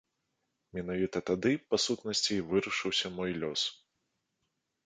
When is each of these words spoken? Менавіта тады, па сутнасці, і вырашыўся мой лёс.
Менавіта 0.77 1.21
тады, 1.29 1.51
па 1.73 1.77
сутнасці, 1.85 2.31
і 2.39 2.45
вырашыўся 2.55 3.15
мой 3.19 3.31
лёс. 3.45 3.61